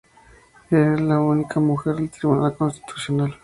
[0.71, 3.35] Era la única mujer en el Tribunal Constitucional.